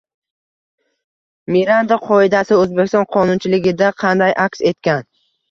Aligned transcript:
–Miranda 1.55 1.97
qoidasi 2.07 2.57
O‘zbekiston 2.63 3.07
qonunchiligida 3.17 3.93
qanday 4.07 4.35
aks 4.47 4.67
etgan? 4.73 5.07